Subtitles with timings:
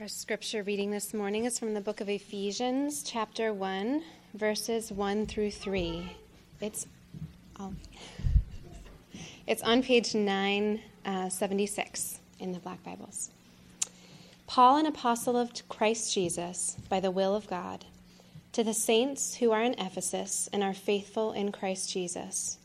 [0.00, 4.02] Our scripture reading this morning is from the book of Ephesians, chapter 1,
[4.34, 6.16] verses 1 through 3.
[6.60, 6.88] It's,
[7.60, 7.72] oh,
[9.46, 13.30] it's on page 976 uh, in the Black Bibles.
[14.48, 17.84] Paul, an apostle of Christ Jesus, by the will of God,
[18.50, 22.58] to the saints who are in Ephesus and are faithful in Christ Jesus,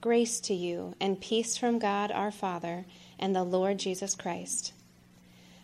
[0.00, 2.86] grace to you and peace from God our Father
[3.18, 4.72] and the Lord Jesus Christ.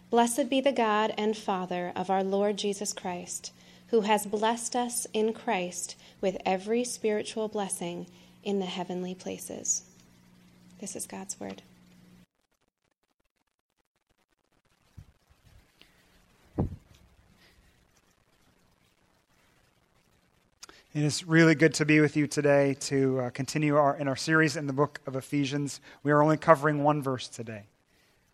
[0.09, 3.52] Blessed be the God and Father of our Lord Jesus Christ,
[3.88, 8.06] who has blessed us in Christ with every spiritual blessing
[8.45, 9.82] in the heavenly places.
[10.80, 11.62] This is God's word.
[20.95, 24.16] It is really good to be with you today to uh, continue our, in our
[24.16, 25.80] series in the book of Ephesians.
[26.04, 27.65] We are only covering one verse today.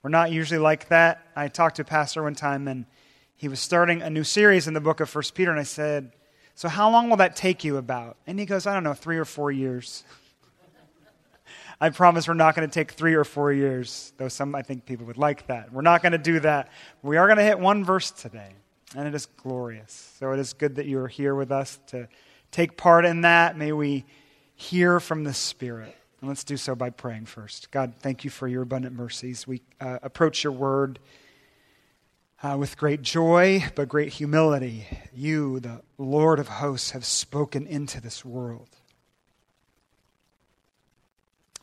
[0.02, 1.24] We're not usually like that.
[1.36, 2.86] I talked to a pastor one time, and
[3.36, 6.12] he was starting a new series in the book of First Peter, and I said,
[6.56, 8.16] So, how long will that take you about?
[8.26, 10.02] And he goes, I don't know, three or four years.
[11.80, 14.86] I promise we're not going to take three or four years, though some I think
[14.86, 15.72] people would like that.
[15.72, 16.70] We're not going to do that.
[17.02, 18.54] We are going to hit one verse today,
[18.96, 20.16] and it is glorious.
[20.18, 22.08] So, it is good that you are here with us to
[22.50, 23.56] take part in that.
[23.56, 24.04] May we
[24.56, 25.96] hear from the Spirit.
[26.22, 27.72] And let's do so by praying first.
[27.72, 29.44] God, thank you for your abundant mercies.
[29.44, 31.00] We uh, approach your word
[32.44, 34.86] uh, with great joy, but great humility.
[35.12, 38.68] You, the Lord of hosts, have spoken into this world.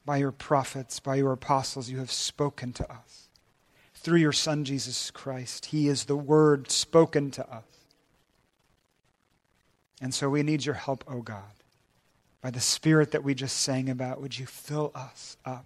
[0.03, 3.29] By your prophets, by your apostles, you have spoken to us.
[3.93, 7.63] Through your Son, Jesus Christ, He is the Word spoken to us.
[10.01, 11.58] And so we need your help, O oh God.
[12.41, 15.65] By the Spirit that we just sang about, would you fill us up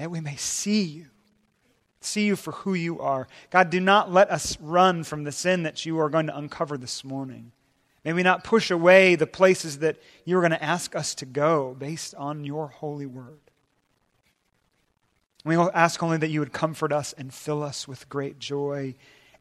[0.00, 1.06] that we may see you,
[2.00, 3.28] see you for who you are.
[3.50, 6.78] God, do not let us run from the sin that you are going to uncover
[6.78, 7.52] this morning.
[8.02, 11.26] May we not push away the places that you are going to ask us to
[11.26, 13.40] go based on your holy word.
[15.44, 18.94] We ask only that you would comfort us and fill us with great joy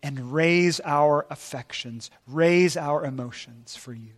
[0.03, 4.11] and raise our affections, raise our emotions for you.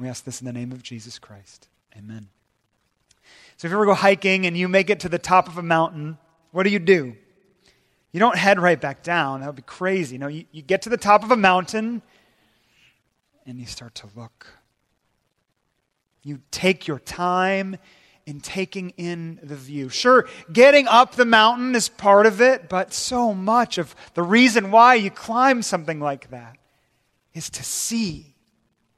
[0.00, 1.68] We ask this in the name of Jesus Christ.
[1.96, 2.28] Amen.
[3.58, 5.62] So if you ever go hiking and you make it to the top of a
[5.62, 6.16] mountain,
[6.52, 7.14] what do you do?
[8.10, 9.40] You don't head right back down.
[9.40, 10.16] That would be crazy.
[10.16, 12.00] No, you, you get to the top of a mountain
[13.44, 14.46] and you start to look.
[16.22, 17.76] You take your time
[18.24, 19.90] in taking in the view.
[19.90, 24.70] Sure, getting up the mountain is part of it, but so much of the reason
[24.70, 26.56] why you climb something like that
[27.34, 28.29] is to see,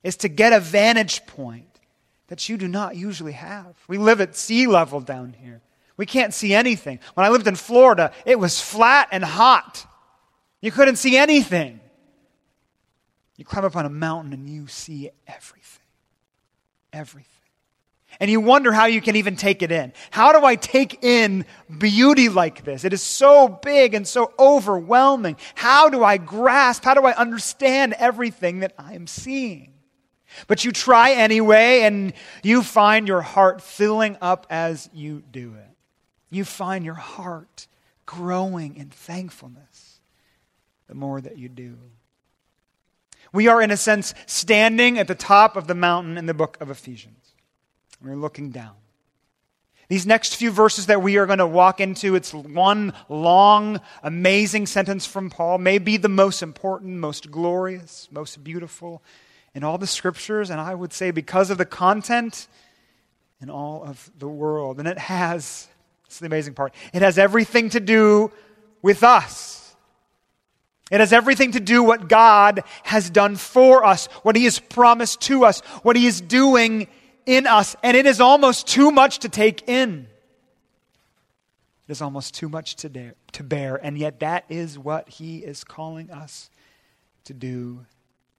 [0.03, 1.81] is to get a vantage point
[2.29, 3.75] that you do not usually have.
[3.89, 5.61] We live at sea level down here.
[5.97, 6.99] We can't see anything.
[7.15, 9.87] When I lived in Florida, it was flat and hot.
[10.61, 11.81] You couldn't see anything.
[13.37, 15.81] You climb up on a mountain and you see everything.
[16.93, 17.33] Everything
[18.21, 19.93] and you wonder how you can even take it in.
[20.11, 21.45] How do I take in
[21.79, 22.85] beauty like this?
[22.85, 25.37] It is so big and so overwhelming.
[25.55, 26.85] How do I grasp?
[26.85, 29.72] How do I understand everything that I am seeing?
[30.47, 32.13] But you try anyway, and
[32.43, 35.77] you find your heart filling up as you do it.
[36.31, 37.67] You find your heart
[38.07, 40.01] growing in thankfulness
[40.89, 41.79] the more that you do.
[43.33, 46.59] We are, in a sense, standing at the top of the mountain in the book
[46.61, 47.35] of Ephesians.
[48.03, 48.75] We're looking down.
[49.89, 54.67] These next few verses that we are going to walk into, it's one long, amazing
[54.67, 59.03] sentence from Paul, may be the most important, most glorious, most beautiful
[59.55, 62.49] in all the scriptures, and I would say because of the content
[63.41, 64.79] in all of the world.
[64.79, 65.69] And it has,
[66.07, 68.31] it's the amazing part, it has everything to do
[68.81, 69.75] with us.
[70.91, 75.23] It has everything to do what God has done for us, what He has promised
[75.23, 76.87] to us, what He is doing
[77.25, 80.07] in us, and it is almost too much to take in.
[81.89, 85.39] It is almost too much to, dare, to bear, and yet that is what He
[85.39, 86.51] is calling us
[87.25, 87.87] to do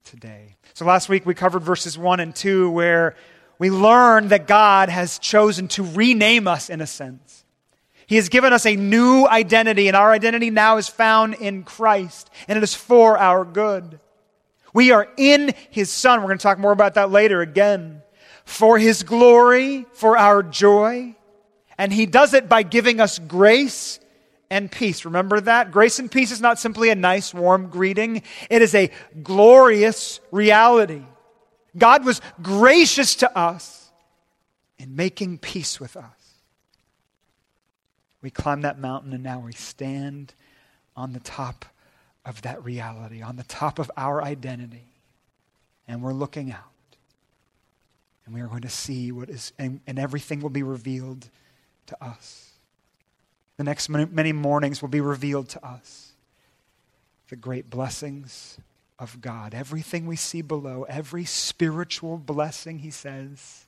[0.04, 0.56] today.
[0.74, 3.16] So last week we covered verses 1 and 2 where
[3.58, 7.44] we learned that God has chosen to rename us in a sense.
[8.06, 12.30] He has given us a new identity, and our identity now is found in Christ,
[12.46, 13.98] and it is for our good.
[14.74, 16.20] We are in His Son.
[16.20, 18.02] We're going to talk more about that later again
[18.44, 21.16] for His glory, for our joy.
[21.78, 24.00] And He does it by giving us grace
[24.50, 25.04] and peace.
[25.04, 25.70] Remember that?
[25.70, 28.90] Grace and peace is not simply a nice, warm greeting, it is a
[29.22, 31.02] glorious reality.
[31.76, 33.90] God was gracious to us
[34.78, 36.04] in making peace with us.
[38.22, 40.34] We climb that mountain and now we stand
[40.96, 41.64] on the top
[42.24, 44.86] of that reality, on the top of our identity.
[45.86, 46.60] And we're looking out.
[48.24, 51.28] And we are going to see what is, and, and everything will be revealed
[51.86, 52.53] to us.
[53.56, 56.12] The next many mornings will be revealed to us.
[57.28, 58.58] The great blessings
[58.98, 59.54] of God.
[59.54, 63.66] Everything we see below, every spiritual blessing, he says,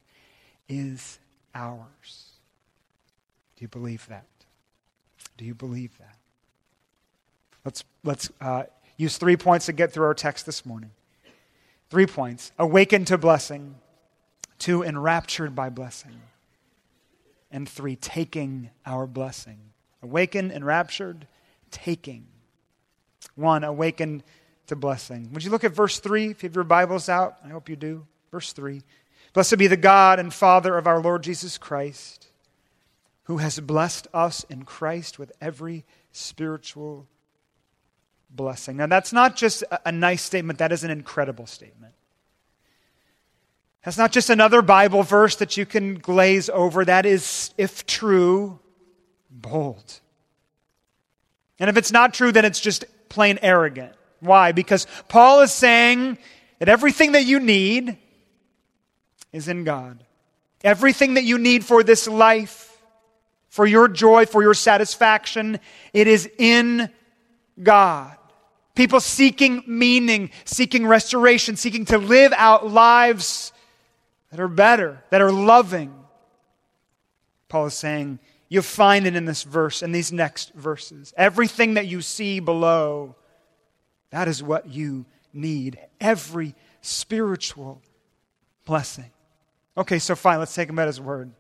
[0.68, 1.18] is
[1.54, 2.32] ours.
[3.56, 4.26] Do you believe that?
[5.36, 6.16] Do you believe that?
[7.64, 8.64] Let's, let's uh,
[8.96, 10.90] use three points to get through our text this morning.
[11.90, 13.76] Three points awakened to blessing,
[14.58, 16.20] two, enraptured by blessing,
[17.50, 19.58] and three, taking our blessing.
[20.02, 21.26] Awakened, enraptured,
[21.70, 22.26] taking.
[23.34, 24.22] One, awakened
[24.66, 25.31] to blessing.
[25.32, 27.37] Would you look at verse 3 if you have your Bibles out?
[27.44, 28.06] I hope you do.
[28.31, 28.82] Verse 3.
[29.32, 32.28] Blessed be the God and Father of our Lord Jesus Christ,
[33.25, 37.06] who has blessed us in Christ with every spiritual
[38.31, 38.76] blessing.
[38.76, 41.94] Now, that's not just a nice statement, that is an incredible statement.
[43.84, 46.84] That's not just another Bible verse that you can glaze over.
[46.84, 48.58] That is, if true,
[49.40, 50.00] bold.
[51.58, 53.92] And if it's not true, then it's just plain arrogant.
[54.20, 54.52] Why?
[54.52, 56.18] Because Paul is saying
[56.58, 57.98] that everything that you need
[59.32, 60.02] is in God.
[60.64, 62.80] Everything that you need for this life,
[63.48, 65.60] for your joy, for your satisfaction,
[65.92, 66.90] it is in
[67.62, 68.16] God.
[68.74, 73.52] People seeking meaning, seeking restoration, seeking to live out lives
[74.30, 75.94] that are better, that are loving.
[77.48, 78.18] Paul is saying,
[78.48, 81.12] you find it in this verse, in these next verses.
[81.16, 83.16] Everything that you see below
[84.10, 85.78] that is what you need.
[86.00, 87.82] Every spiritual
[88.64, 89.10] blessing.
[89.76, 91.32] Okay, so fine, let's take him at his word.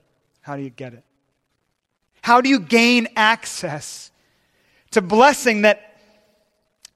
[0.42, 1.02] How do you get it?
[2.22, 4.10] How do you gain access
[4.90, 5.98] to blessing that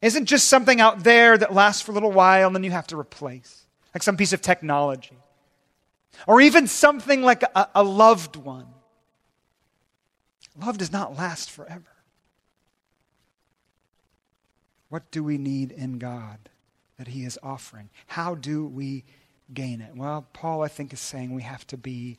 [0.02, 2.88] isn't just something out there that lasts for a little while and then you have
[2.88, 3.64] to replace,
[3.94, 5.16] like some piece of technology?
[6.26, 8.66] Or even something like a, a loved one.
[10.60, 11.82] Love does not last forever.
[14.88, 16.38] What do we need in God
[16.98, 17.90] that He is offering?
[18.06, 19.04] How do we
[19.54, 19.96] gain it?
[19.96, 22.16] Well, Paul, I think, is saying we have to be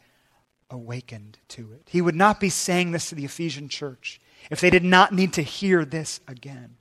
[0.70, 1.88] awakened to it.
[1.90, 5.34] He would not be saying this to the Ephesian church if they did not need
[5.34, 6.78] to hear this again.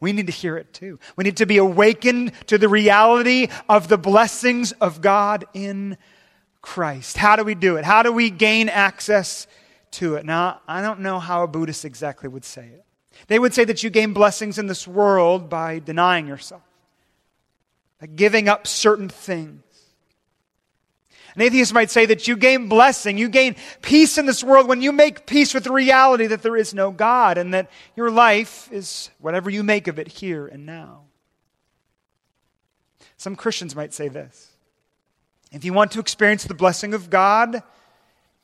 [0.00, 0.98] We need to hear it too.
[1.16, 5.96] We need to be awakened to the reality of the blessings of God in
[6.62, 7.16] Christ.
[7.16, 7.84] How do we do it?
[7.84, 9.46] How do we gain access
[9.92, 10.24] to it?
[10.24, 12.84] Now, I don't know how a Buddhist exactly would say it.
[13.26, 16.62] They would say that you gain blessings in this world by denying yourself,
[18.00, 19.62] by giving up certain things.
[21.34, 24.82] An atheist might say that you gain blessing, you gain peace in this world when
[24.82, 28.68] you make peace with the reality that there is no God and that your life
[28.72, 31.02] is whatever you make of it here and now.
[33.16, 34.52] Some Christians might say this
[35.52, 37.62] if you want to experience the blessing of God,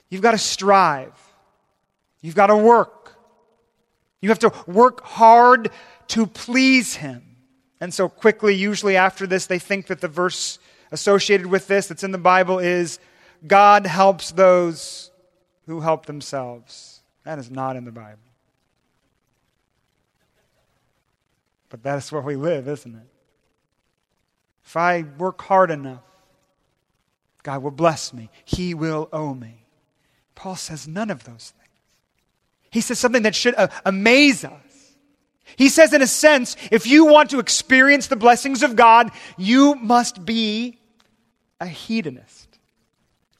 [0.08, 1.12] you've got to strive,
[2.24, 3.14] you've got to work.
[4.22, 5.70] You have to work hard
[6.08, 7.22] to please Him.
[7.80, 10.58] And so, quickly, usually after this, they think that the verse
[10.90, 12.98] associated with this that's in the Bible is
[13.46, 15.10] God helps those
[15.66, 17.02] who help themselves.
[17.24, 18.18] That is not in the Bible.
[21.68, 23.08] But that's where we live, isn't it?
[24.64, 26.02] If I work hard enough,
[27.42, 28.30] God will bless me.
[28.46, 29.66] He will owe me.
[30.34, 31.63] Paul says none of those things.
[32.74, 34.96] He says something that should uh, amaze us.
[35.54, 39.76] He says, in a sense, if you want to experience the blessings of God, you
[39.76, 40.80] must be
[41.60, 42.58] a hedonist.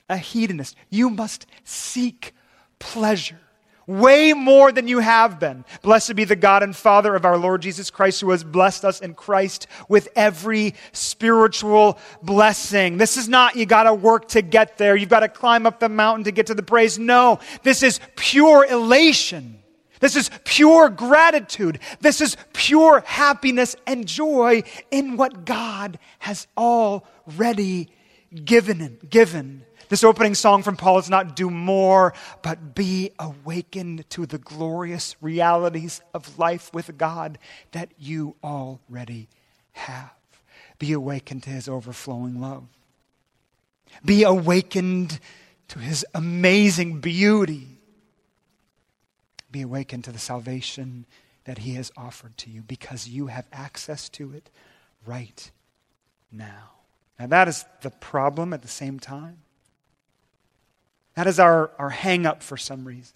[0.08, 0.76] A hedonist.
[0.88, 2.32] You must seek
[2.78, 3.40] pleasure
[3.86, 5.64] way more than you have been.
[5.82, 9.00] Blessed be the God and Father of our Lord Jesus Christ, who has blessed us
[9.00, 12.96] in Christ with every spiritual blessing.
[12.96, 15.80] This is not you got to work to get there, you've got to climb up
[15.80, 16.98] the mountain to get to the praise.
[16.98, 19.60] No, this is pure elation.
[20.00, 21.78] This is pure gratitude.
[22.00, 27.88] This is pure happiness and joy in what God has already
[28.44, 28.98] given.
[29.08, 29.64] given.
[29.88, 35.14] This opening song from Paul is not do more, but be awakened to the glorious
[35.20, 37.38] realities of life with God
[37.72, 39.28] that you already
[39.72, 40.12] have.
[40.78, 42.64] Be awakened to his overflowing love.
[44.04, 45.20] Be awakened
[45.68, 47.78] to his amazing beauty.
[49.50, 51.06] Be awakened to the salvation
[51.44, 54.50] that he has offered to you because you have access to it
[55.06, 55.50] right
[56.32, 56.73] now.
[57.18, 59.38] Now, that is the problem at the same time.
[61.14, 63.14] That is our, our hang up for some reason.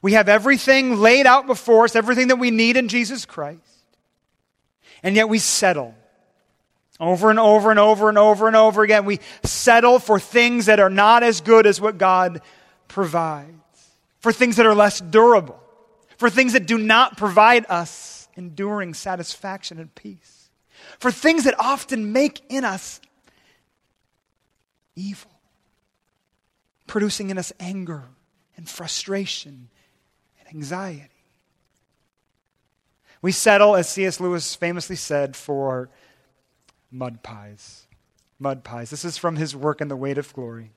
[0.00, 3.60] We have everything laid out before us, everything that we need in Jesus Christ.
[5.02, 5.94] And yet we settle.
[7.00, 10.78] Over and over and over and over and over again, we settle for things that
[10.78, 12.40] are not as good as what God
[12.86, 13.50] provides,
[14.20, 15.60] for things that are less durable,
[16.16, 20.33] for things that do not provide us enduring satisfaction and peace,
[20.98, 23.00] for things that often make in us
[24.96, 25.30] evil,
[26.86, 28.04] producing in us anger
[28.56, 29.68] and frustration
[30.40, 31.10] and anxiety.
[33.22, 34.20] We settle, as C.S.
[34.20, 35.88] Lewis famously said, for
[36.90, 37.86] mud pies.
[38.38, 38.90] Mud pies.
[38.90, 40.72] This is from his work in The Weight of Glory.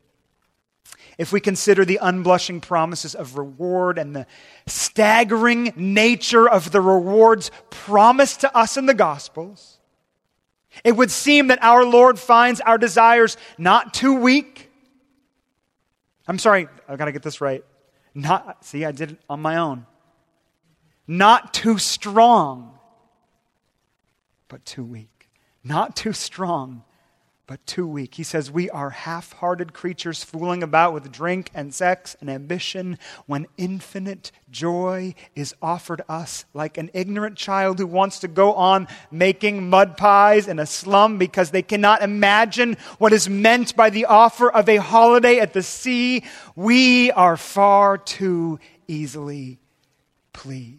[1.17, 4.27] If we consider the unblushing promises of reward and the
[4.65, 9.76] staggering nature of the rewards promised to us in the Gospels,
[10.83, 14.71] it would seem that our Lord finds our desires not too weak.
[16.27, 17.63] I'm sorry, I've got to get this right.
[18.13, 19.85] Not, see, I did it on my own.
[21.07, 22.77] Not too strong,
[24.47, 25.17] but too weak
[25.67, 26.83] not too strong,
[27.47, 28.15] but too weak.
[28.15, 32.99] He says, We are half hearted creatures fooling about with drink and sex and ambition
[33.25, 38.87] when infinite joy is offered us, like an ignorant child who wants to go on
[39.09, 44.05] making mud pies in a slum because they cannot imagine what is meant by the
[44.05, 46.23] offer of a holiday at the sea.
[46.55, 49.59] We are far too easily
[50.33, 50.75] pleased.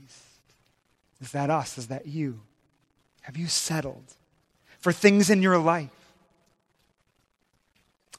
[1.20, 1.78] Is that us?
[1.78, 2.42] Is that you?
[3.22, 4.14] Have you settled?
[4.78, 5.90] for things in your life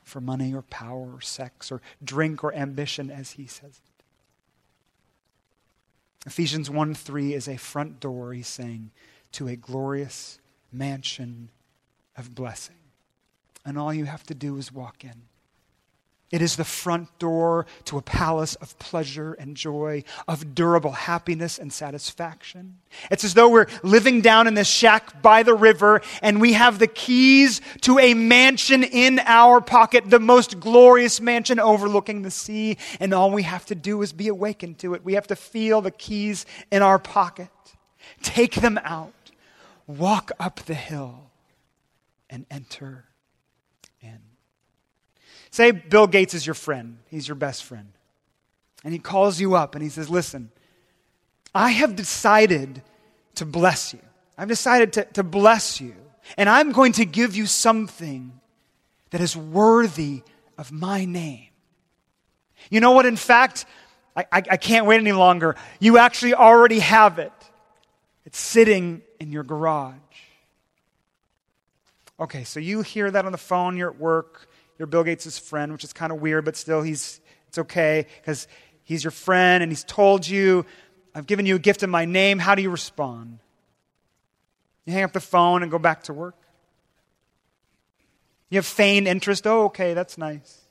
[0.09, 3.79] for money or power or sex or drink or ambition, as he says.
[6.25, 8.91] Ephesians 1 3 is a front door, he's saying,
[9.31, 10.39] to a glorious
[10.71, 11.49] mansion
[12.17, 12.75] of blessing.
[13.65, 15.28] And all you have to do is walk in.
[16.31, 21.57] It is the front door to a palace of pleasure and joy, of durable happiness
[21.57, 22.77] and satisfaction.
[23.09, 26.77] It's as though we're living down in this shack by the river and we have
[26.77, 32.77] the keys to a mansion in our pocket, the most glorious mansion overlooking the sea,
[32.99, 35.03] and all we have to do is be awakened to it.
[35.03, 37.49] We have to feel the keys in our pocket,
[38.21, 39.13] take them out,
[39.87, 41.31] walk up the hill,
[42.29, 43.08] and enter
[45.51, 47.91] Say Bill Gates is your friend, he's your best friend.
[48.83, 50.51] And he calls you up and he says, Listen,
[51.53, 52.81] I have decided
[53.35, 53.99] to bless you.
[54.37, 55.95] I've decided to, to bless you.
[56.37, 58.39] And I'm going to give you something
[59.09, 60.21] that is worthy
[60.57, 61.47] of my name.
[62.69, 63.05] You know what?
[63.05, 63.65] In fact,
[64.15, 65.55] I, I, I can't wait any longer.
[65.79, 67.33] You actually already have it,
[68.25, 69.95] it's sitting in your garage.
[72.19, 74.48] Okay, so you hear that on the phone, you're at work,
[74.79, 77.19] you're Bill Gates' friend, which is kind of weird, but still, he's,
[77.49, 78.47] it's okay because
[78.83, 80.65] he's your friend and he's told you,
[81.13, 82.39] I've given you a gift in my name.
[82.39, 83.39] How do you respond?
[84.85, 86.35] You hang up the phone and go back to work?
[88.49, 89.45] You have feigned interest.
[89.45, 90.61] Oh, okay, that's nice.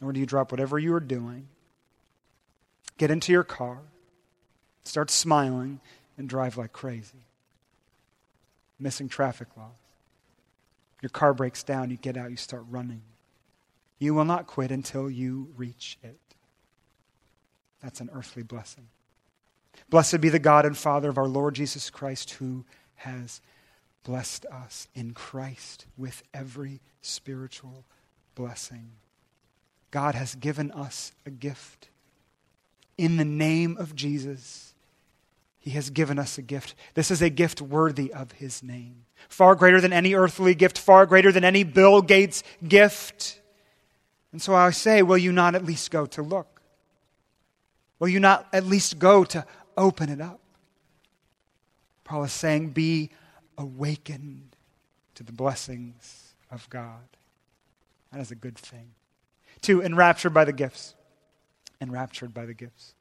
[0.00, 1.48] Or do you drop whatever you are doing,
[2.96, 3.78] get into your car,
[4.84, 5.80] start smiling,
[6.16, 7.26] and drive like crazy?
[8.78, 9.83] Missing traffic laws.
[11.04, 13.02] Your car breaks down, you get out, you start running.
[13.98, 16.18] You will not quit until you reach it.
[17.82, 18.88] That's an earthly blessing.
[19.90, 23.42] Blessed be the God and Father of our Lord Jesus Christ, who has
[24.02, 27.84] blessed us in Christ with every spiritual
[28.34, 28.92] blessing.
[29.90, 31.88] God has given us a gift.
[32.96, 34.73] In the name of Jesus,
[35.64, 36.74] He has given us a gift.
[36.92, 41.06] This is a gift worthy of His name far greater than any earthly gift, far
[41.06, 43.40] greater than any Bill Gates gift.
[44.32, 46.62] And so I say, will you not at least go to look?
[47.98, 50.40] Will you not at least go to open it up?
[52.04, 53.10] Paul is saying, be
[53.56, 54.56] awakened
[55.14, 57.08] to the blessings of God.
[58.12, 58.90] That is a good thing.
[59.62, 60.94] Two, enraptured by the gifts.
[61.80, 62.94] Enraptured by the gifts.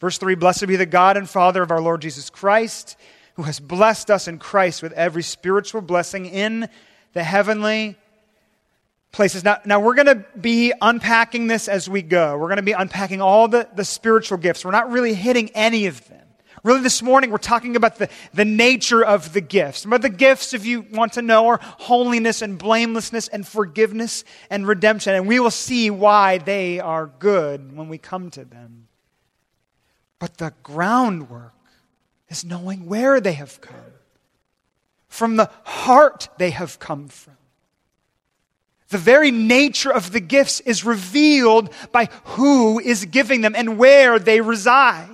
[0.00, 2.96] Verse 3 Blessed be the God and Father of our Lord Jesus Christ
[3.36, 6.68] who has blessed us in Christ with every spiritual blessing in
[7.12, 7.96] the heavenly
[9.12, 9.44] places.
[9.44, 12.36] Now, now we're going to be unpacking this as we go.
[12.38, 14.64] We're going to be unpacking all the, the spiritual gifts.
[14.64, 16.22] We're not really hitting any of them.
[16.62, 19.84] Really, this morning we're talking about the, the nature of the gifts.
[19.84, 24.66] But the gifts, if you want to know, are holiness and blamelessness and forgiveness and
[24.66, 25.14] redemption.
[25.14, 28.88] And we will see why they are good when we come to them.
[30.18, 31.52] But the groundwork
[32.28, 33.76] is knowing where they have come,
[35.08, 37.36] from the heart they have come from.
[38.88, 44.18] The very nature of the gifts is revealed by who is giving them and where
[44.18, 45.08] they reside.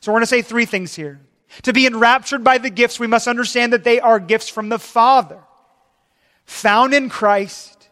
[0.00, 1.20] So we're going to say three things here.
[1.62, 4.78] To be enraptured by the gifts, we must understand that they are gifts from the
[4.78, 5.38] Father,
[6.44, 7.88] found in Christ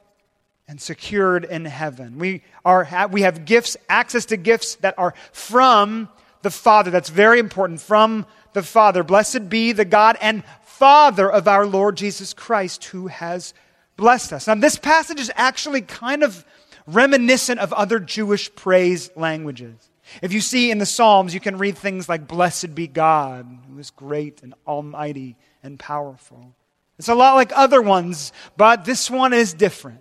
[0.66, 2.18] and secured in heaven.
[2.18, 6.08] We, are, we have gifts, access to gifts that are from
[6.44, 6.92] the Father.
[6.92, 7.80] That's very important.
[7.80, 9.02] From the Father.
[9.02, 13.52] Blessed be the God and Father of our Lord Jesus Christ, who has
[13.96, 14.46] blessed us.
[14.46, 16.44] Now, this passage is actually kind of
[16.86, 19.76] reminiscent of other Jewish praise languages.
[20.22, 23.78] If you see in the Psalms, you can read things like, Blessed be God, who
[23.78, 26.54] is great and almighty and powerful.
[26.98, 30.00] It's a lot like other ones, but this one is different.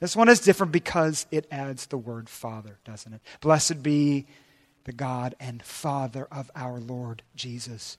[0.00, 3.20] This one is different because it adds the word Father, doesn't it?
[3.40, 4.26] Blessed be
[4.84, 7.98] the God and Father of our Lord Jesus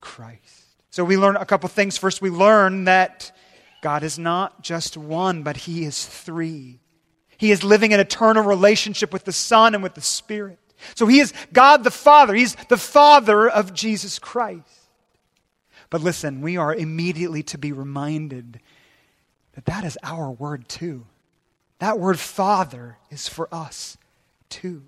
[0.00, 0.64] Christ.
[0.90, 1.98] So we learn a couple things.
[1.98, 3.32] First, we learn that
[3.82, 6.80] God is not just one, but He is three.
[7.36, 10.58] He is living an eternal relationship with the Son and with the Spirit.
[10.94, 12.34] So He is God the Father.
[12.34, 14.86] He's the Father of Jesus Christ.
[15.90, 18.60] But listen, we are immediately to be reminded
[19.52, 21.06] that that is our word too.
[21.78, 23.98] That word Father is for us
[24.48, 24.82] too.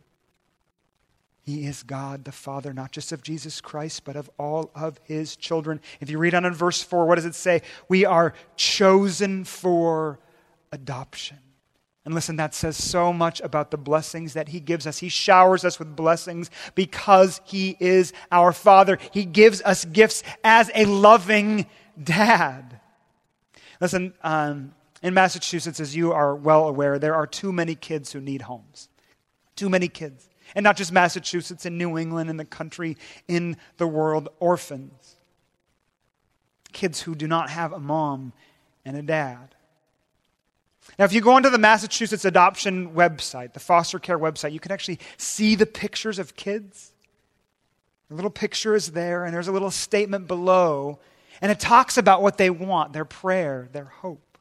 [1.49, 5.35] He is God the Father, not just of Jesus Christ, but of all of his
[5.35, 5.81] children.
[5.99, 7.63] If you read on in verse 4, what does it say?
[7.89, 10.19] We are chosen for
[10.73, 11.39] adoption.
[12.05, 14.99] And listen, that says so much about the blessings that he gives us.
[14.99, 18.99] He showers us with blessings because he is our Father.
[19.11, 21.65] He gives us gifts as a loving
[22.05, 22.79] dad.
[23.81, 28.21] Listen, um, in Massachusetts, as you are well aware, there are too many kids who
[28.21, 28.91] need homes.
[29.57, 30.29] Too many kids.
[30.55, 35.17] And not just Massachusetts and New England and the country in the world, orphans.
[36.73, 38.33] Kids who do not have a mom
[38.85, 39.55] and a dad.
[40.99, 44.73] Now, if you go onto the Massachusetts adoption website, the foster care website, you can
[44.73, 46.93] actually see the pictures of kids.
[48.09, 50.99] The little picture is there, and there's a little statement below,
[51.43, 54.39] and it talks about what they want their prayer, their hope.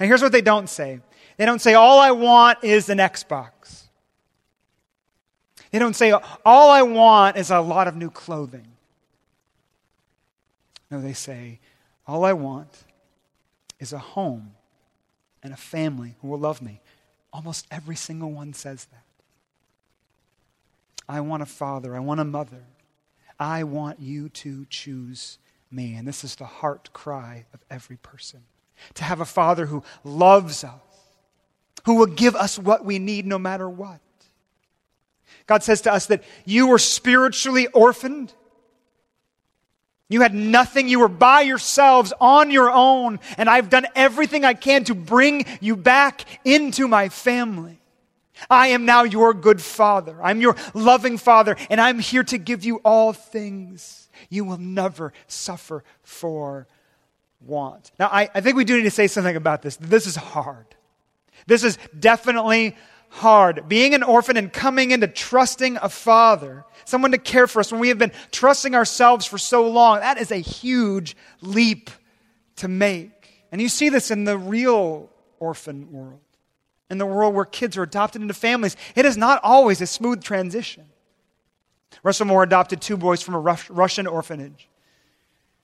[0.00, 1.00] Now, here's what they don't say
[1.36, 3.87] they don't say, All I want is an Xbox.
[5.78, 6.12] They don't say,
[6.44, 8.66] All I want is a lot of new clothing.
[10.90, 11.60] No, they say,
[12.04, 12.82] All I want
[13.78, 14.54] is a home
[15.40, 16.80] and a family who will love me.
[17.32, 19.04] Almost every single one says that.
[21.08, 21.94] I want a father.
[21.94, 22.64] I want a mother.
[23.38, 25.38] I want you to choose
[25.70, 25.94] me.
[25.94, 28.40] And this is the heart cry of every person
[28.94, 30.72] to have a father who loves us,
[31.84, 34.00] who will give us what we need no matter what.
[35.46, 38.32] God says to us that you were spiritually orphaned.
[40.08, 40.88] You had nothing.
[40.88, 43.20] You were by yourselves on your own.
[43.36, 47.78] And I've done everything I can to bring you back into my family.
[48.48, 50.16] I am now your good father.
[50.22, 51.56] I'm your loving father.
[51.70, 54.08] And I'm here to give you all things.
[54.30, 56.66] You will never suffer for
[57.40, 57.90] want.
[57.98, 59.76] Now, I, I think we do need to say something about this.
[59.76, 60.66] This is hard.
[61.46, 62.76] This is definitely
[63.08, 63.68] hard.
[63.68, 67.80] Being an orphan and coming into trusting a father, someone to care for us when
[67.80, 71.90] we have been trusting ourselves for so long, that is a huge leap
[72.56, 73.46] to make.
[73.50, 76.20] And you see this in the real orphan world,
[76.90, 78.76] in the world where kids are adopted into families.
[78.94, 80.86] It is not always a smooth transition.
[82.02, 84.68] Russell Moore adopted two boys from a Russian orphanage.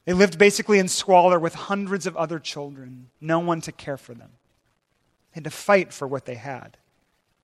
[0.07, 4.15] They lived basically in squalor with hundreds of other children, no one to care for
[4.15, 4.31] them.
[5.33, 6.77] They had to fight for what they had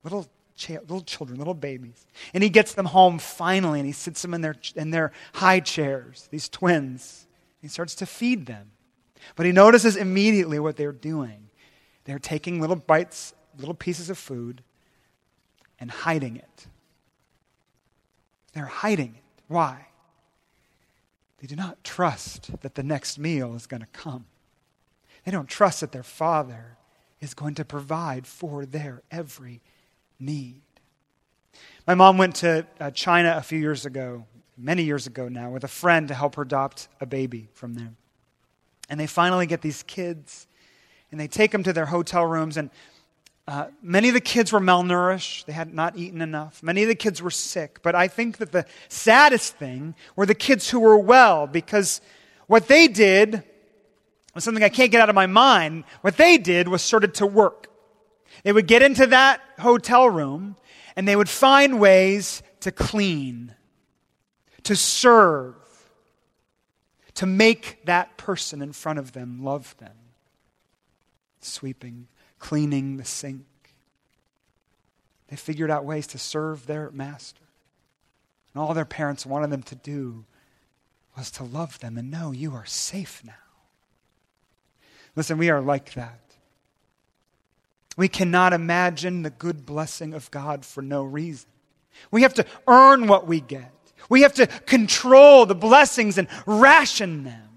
[0.02, 0.26] little,
[0.68, 2.06] little children, little babies.
[2.34, 5.60] And he gets them home finally, and he sits them in their, in their high
[5.60, 7.26] chairs, these twins.
[7.60, 8.70] He starts to feed them.
[9.36, 11.48] But he notices immediately what they're doing.
[12.04, 14.62] They're taking little bites, little pieces of food,
[15.78, 16.66] and hiding it.
[18.52, 19.42] They're hiding it.
[19.48, 19.86] Why?
[21.38, 24.26] They do not trust that the next meal is going to come.
[25.24, 26.76] They don't trust that their father
[27.20, 29.60] is going to provide for their every
[30.20, 30.60] need.
[31.86, 35.64] My mom went to uh, China a few years ago, many years ago now, with
[35.64, 37.92] a friend to help her adopt a baby from there.
[38.88, 40.46] And they finally get these kids,
[41.10, 42.56] and they take them to their hotel rooms.
[42.56, 42.70] And
[43.48, 45.46] uh, many of the kids were malnourished.
[45.46, 46.62] They had not eaten enough.
[46.62, 47.80] Many of the kids were sick.
[47.82, 52.00] But I think that the saddest thing were the kids who were well, because
[52.46, 53.42] what they did
[54.34, 55.84] was something I can't get out of my mind.
[56.02, 57.69] What they did was started to work.
[58.42, 60.56] They would get into that hotel room
[60.96, 63.54] and they would find ways to clean,
[64.64, 65.54] to serve,
[67.14, 69.96] to make that person in front of them love them.
[71.40, 73.44] Sweeping, cleaning the sink.
[75.28, 77.44] They figured out ways to serve their master.
[78.52, 80.24] And all their parents wanted them to do
[81.16, 83.32] was to love them and know you are safe now.
[85.16, 86.29] Listen, we are like that.
[87.96, 91.50] We cannot imagine the good blessing of God for no reason.
[92.10, 93.72] We have to earn what we get.
[94.08, 97.50] We have to control the blessings and ration them.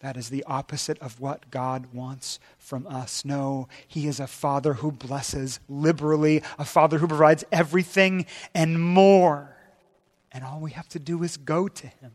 [0.00, 3.24] That is the opposite of what God wants from us.
[3.24, 9.56] No, He is a Father who blesses liberally, a Father who provides everything and more.
[10.30, 12.12] And all we have to do is go to Him.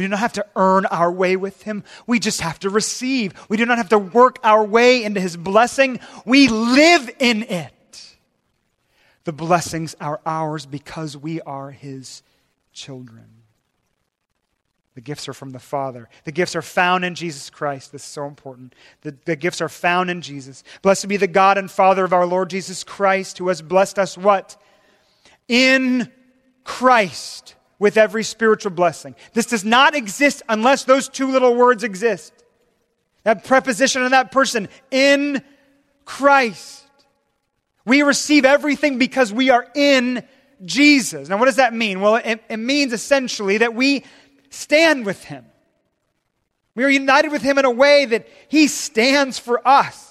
[0.00, 1.84] We do not have to earn our way with Him.
[2.06, 3.34] We just have to receive.
[3.50, 6.00] We do not have to work our way into His blessing.
[6.24, 8.16] We live in it.
[9.24, 12.22] The blessings are ours because we are His
[12.72, 13.26] children.
[14.94, 16.08] The gifts are from the Father.
[16.24, 17.92] The gifts are found in Jesus Christ.
[17.92, 18.74] This is so important.
[19.02, 20.64] The, the gifts are found in Jesus.
[20.80, 24.16] Blessed be the God and Father of our Lord Jesus Christ, who has blessed us
[24.16, 24.56] what?
[25.46, 26.10] In
[26.64, 29.16] Christ with every spiritual blessing.
[29.32, 32.32] This does not exist unless those two little words exist.
[33.24, 35.42] That preposition and that person, in
[36.04, 36.84] Christ.
[37.84, 40.22] We receive everything because we are in
[40.64, 41.28] Jesus.
[41.28, 42.00] Now, what does that mean?
[42.00, 44.04] Well, it, it means essentially that we
[44.50, 45.46] stand with him.
[46.74, 50.09] We are united with him in a way that he stands for us.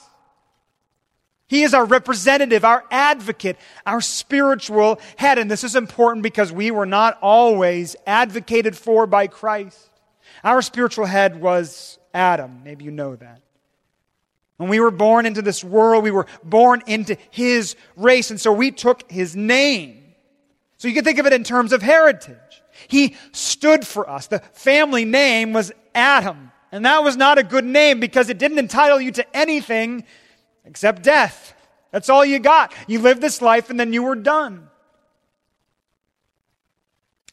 [1.49, 5.39] He is our representative, our advocate, our spiritual head.
[5.39, 9.89] And this is important because we were not always advocated for by Christ.
[10.43, 12.62] Our spiritual head was Adam.
[12.63, 13.41] Maybe you know that.
[14.57, 18.29] When we were born into this world, we were born into his race.
[18.29, 20.03] And so we took his name.
[20.77, 22.38] So you can think of it in terms of heritage.
[22.88, 24.27] He stood for us.
[24.27, 26.51] The family name was Adam.
[26.71, 30.03] And that was not a good name because it didn't entitle you to anything
[30.69, 31.53] except death.
[31.91, 32.73] That's all you got.
[32.88, 34.69] You lived this life and then you were done.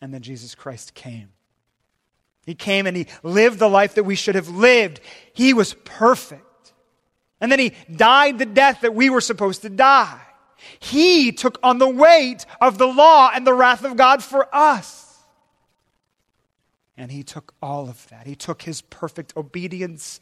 [0.01, 1.29] And then Jesus Christ came.
[2.47, 5.01] He came and he lived the life that we should have lived.
[5.35, 6.43] He was perfect.
[7.41, 10.21] And then he died the death that we were supposed to die.
[10.79, 15.19] He took on the weight of the law and the wrath of God for us.
[16.97, 18.27] And he took all of that.
[18.27, 20.21] He took his perfect obedience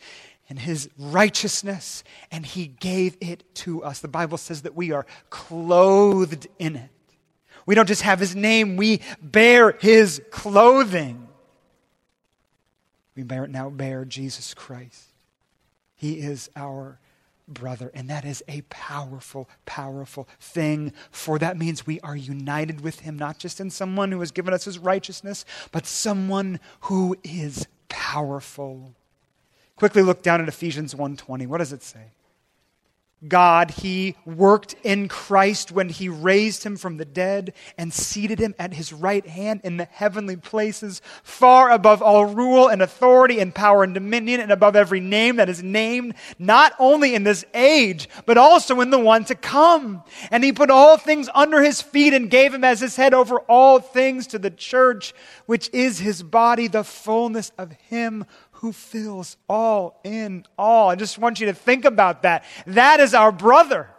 [0.48, 4.00] and his righteousness and he gave it to us.
[4.00, 6.90] The Bible says that we are clothed in it.
[7.66, 11.28] We don't just have his name, we bear his clothing.
[13.16, 15.04] We bear, now bear Jesus Christ.
[15.94, 16.98] He is our
[17.46, 17.90] brother.
[17.94, 20.92] And that is a powerful, powerful thing.
[21.10, 24.52] For that means we are united with him, not just in someone who has given
[24.52, 28.94] us his righteousness, but someone who is powerful.
[29.76, 31.46] Quickly look down at Ephesians 1:20.
[31.46, 32.12] What does it say?
[33.26, 38.54] God, He worked in Christ when He raised Him from the dead and seated Him
[38.58, 43.54] at His right hand in the heavenly places, far above all rule and authority and
[43.54, 48.10] power and dominion, and above every name that is named, not only in this age,
[48.26, 50.02] but also in the one to come.
[50.30, 53.38] And He put all things under His feet and gave Him as His head over
[53.40, 55.14] all things to the church,
[55.46, 58.26] which is His body, the fullness of Him
[58.64, 60.88] who fills all in all.
[60.88, 62.44] I just want you to think about that.
[62.66, 63.90] That is our brother.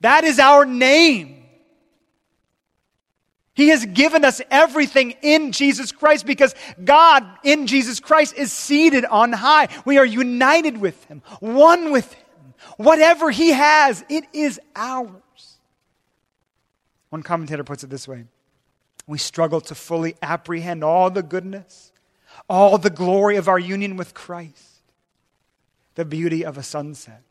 [0.00, 1.44] That is our name.
[3.52, 9.04] He has given us everything in Jesus Christ because God in Jesus Christ is seated
[9.04, 9.68] on high.
[9.84, 12.54] We are united with Him, one with Him.
[12.78, 15.58] Whatever He has, it is ours.
[17.10, 18.24] One commentator puts it this way
[19.06, 21.92] We struggle to fully apprehend all the goodness
[22.48, 24.82] all the glory of our union with Christ,
[25.94, 27.22] the beauty of a sunset,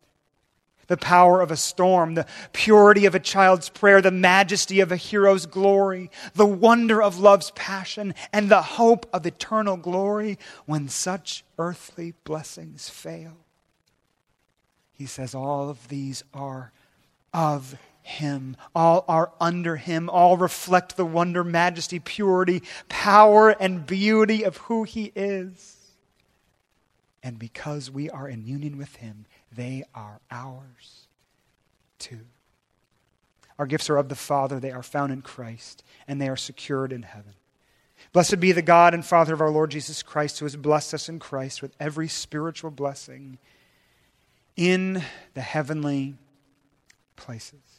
[0.88, 4.95] the power of a storm, the purity of a child's prayer, the majesty of a
[4.95, 10.38] hero's glory, the wonder of love's passion, and the hope of eternal glory.
[10.65, 13.38] When such earthly blessings fail.
[14.93, 16.71] He says all of these are
[17.34, 17.77] of
[18.08, 18.56] him.
[18.74, 20.10] All are under him.
[20.10, 25.76] All reflect the wonder, majesty, purity, power, and beauty of who he is.
[27.22, 31.08] And because we are in union with him, they are ours
[32.00, 32.22] too.
[33.60, 36.93] Our gifts are of the Father, they are found in Christ, and they are secured
[36.93, 37.34] in heaven.
[38.13, 41.10] Blessed be the God and Father of our Lord Jesus Christ, who has blessed us
[41.10, 43.39] in Christ with every spiritual blessing
[44.56, 45.02] in
[45.34, 46.15] the heavenly
[47.15, 47.76] places.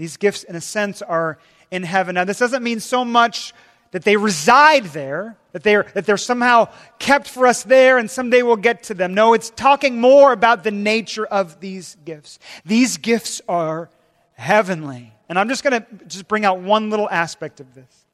[0.00, 1.36] These gifts, in a sense, are
[1.70, 2.14] in heaven.
[2.14, 3.52] Now, this doesn't mean so much
[3.90, 8.42] that they reside there, that they're, that they're somehow kept for us there and someday
[8.42, 9.12] we'll get to them.
[9.12, 12.38] No, it's talking more about the nature of these gifts.
[12.64, 13.90] These gifts are
[14.32, 15.12] heavenly.
[15.28, 18.06] And I'm just going to just bring out one little aspect of this.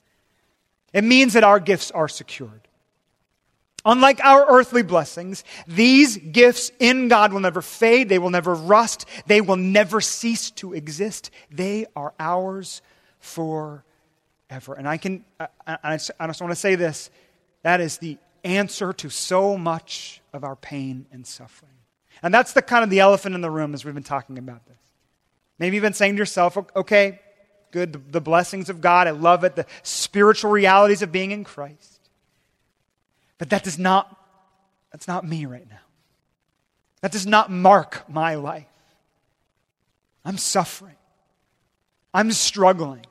[0.93, 2.66] It means that our gifts are secured.
[3.87, 9.07] Unlike our earthly blessings, these gifts in God will never fade, they will never rust,
[9.27, 11.31] they will never cease to exist.
[11.53, 12.83] They are ours
[13.21, 13.83] forever.
[14.77, 17.11] And I can, I, I, I just want to say this
[17.63, 21.71] that is the answer to so much of our pain and suffering.
[22.23, 24.67] And that's the kind of the elephant in the room as we've been talking about
[24.67, 24.79] this.
[25.59, 27.21] Maybe you've been saying to yourself, okay,
[27.71, 31.45] good, the, the blessings of God, I love it, the spiritual realities of being in
[31.45, 31.96] Christ.
[33.39, 34.15] But that does not,
[34.91, 35.77] that's not me right now.
[37.03, 38.67] That does not mark my life.
[40.25, 40.97] I'm suffering.
[42.13, 43.07] I'm struggling.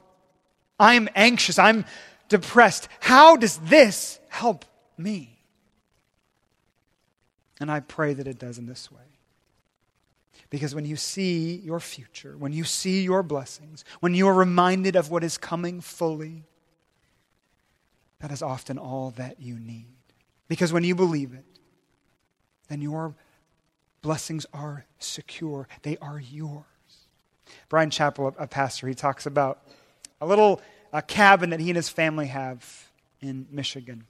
[0.79, 1.59] I'm anxious.
[1.59, 1.85] I'm
[2.27, 2.89] depressed.
[2.99, 4.65] How does this help
[4.97, 5.39] me?
[7.59, 8.99] And I pray that it does in this way.
[10.49, 14.95] Because when you see your future, when you see your blessings, when you are reminded
[14.95, 16.43] of what is coming fully,
[18.19, 19.94] that is often all that you need.
[20.47, 21.45] Because when you believe it,
[22.69, 23.15] then your
[24.01, 26.63] blessings are secure, they are yours.
[27.69, 29.62] Bryan Chapell, a pastor, he talks about
[30.21, 30.62] a little
[30.93, 32.89] a cabin that he and his family have
[33.21, 34.05] in Michigan.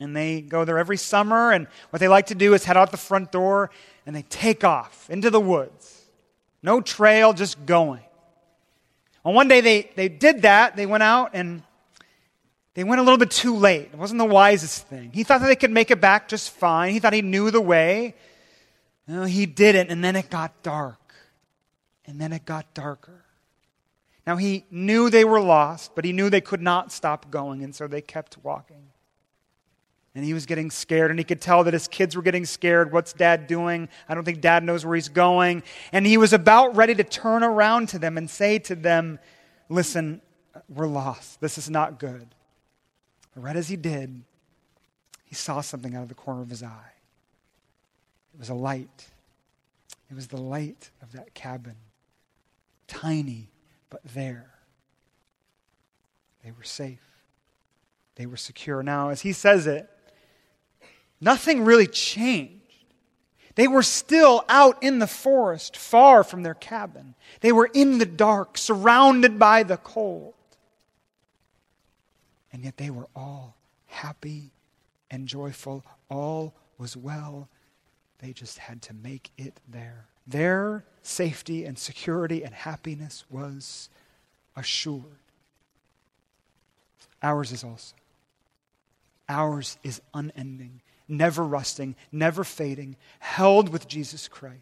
[0.00, 2.90] And they go there every summer, and what they like to do is head out
[2.90, 3.70] the front door
[4.06, 6.06] and they take off into the woods.
[6.62, 8.02] No trail, just going.
[9.24, 10.76] And one day they, they did that.
[10.76, 11.62] They went out and
[12.74, 13.90] they went a little bit too late.
[13.92, 15.10] It wasn't the wisest thing.
[15.12, 16.92] He thought that they could make it back just fine.
[16.92, 18.14] He thought he knew the way.
[19.06, 19.90] No, he didn't.
[19.90, 21.14] And then it got dark.
[22.06, 23.24] And then it got darker.
[24.26, 27.74] Now he knew they were lost, but he knew they could not stop going, and
[27.74, 28.88] so they kept walking.
[30.14, 32.92] And he was getting scared, and he could tell that his kids were getting scared.
[32.92, 33.88] What's dad doing?
[34.08, 35.62] I don't think dad knows where he's going.
[35.90, 39.18] And he was about ready to turn around to them and say to them,
[39.68, 40.20] Listen,
[40.68, 41.40] we're lost.
[41.40, 42.34] This is not good.
[43.34, 44.22] But right as he did,
[45.24, 46.92] he saw something out of the corner of his eye.
[48.34, 49.08] It was a light.
[50.10, 51.76] It was the light of that cabin.
[52.86, 53.48] Tiny,
[53.90, 54.50] but there.
[56.44, 57.04] They were safe.
[58.16, 58.82] They were secure.
[58.82, 59.88] Now, as he says it,
[61.20, 62.58] nothing really changed.
[63.54, 67.14] They were still out in the forest, far from their cabin.
[67.40, 70.34] They were in the dark, surrounded by the cold.
[72.52, 74.50] And yet they were all happy
[75.10, 75.84] and joyful.
[76.08, 77.48] All was well.
[78.18, 80.06] They just had to make it there.
[80.26, 83.88] Their safety and security and happiness was
[84.56, 85.04] assured.
[87.22, 87.94] Ours is also.
[89.28, 94.58] Ours is unending, never rusting, never fading, held with Jesus Christ.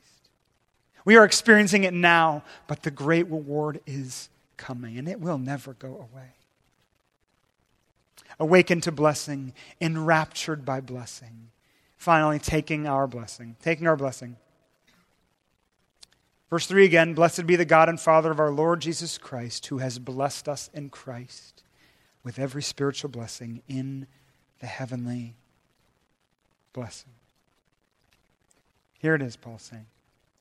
[1.05, 5.73] We are experiencing it now, but the great reward is coming, and it will never
[5.73, 6.35] go away
[8.39, 11.51] awakened to blessing, enraptured by blessing.
[11.97, 13.57] Finally, taking our blessing.
[13.63, 14.37] Taking our blessing.
[16.49, 19.79] Verse 3 again Blessed be the God and Father of our Lord Jesus Christ, who
[19.79, 21.63] has blessed us in Christ
[22.23, 24.07] with every spiritual blessing in
[24.59, 25.37] the heavenly
[26.73, 27.13] blessing.
[28.99, 29.87] Here it is, Paul saying.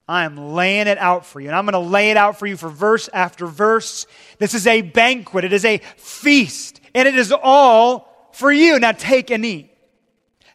[0.10, 1.50] I am laying it out for you.
[1.50, 4.08] And I'm going to lay it out for you for verse after verse.
[4.40, 8.80] This is a banquet, it is a feast, and it is all for you.
[8.80, 9.70] Now take and eat.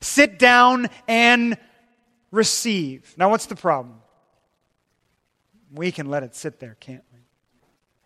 [0.00, 1.56] Sit down and
[2.32, 3.14] receive.
[3.16, 4.00] Now, what's the problem?
[5.72, 7.20] We can let it sit there, can't we?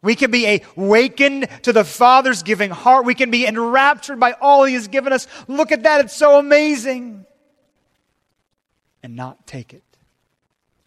[0.02, 3.06] We can be awakened to the Father's giving heart.
[3.06, 5.26] We can be enraptured by all He has given us.
[5.48, 7.24] Look at that, it's so amazing.
[9.02, 9.82] And not take it.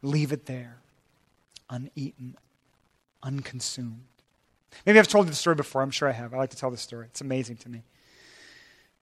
[0.01, 0.77] Leave it there,
[1.69, 2.35] uneaten,
[3.21, 4.05] unconsumed.
[4.85, 5.81] Maybe I've told you the story before.
[5.81, 6.33] I'm sure I have.
[6.33, 7.07] I like to tell the story.
[7.07, 7.83] It's amazing to me.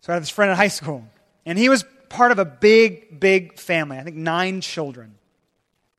[0.01, 1.05] So I had this friend in high school,
[1.45, 3.97] and he was part of a big, big family.
[3.97, 5.15] I think nine children.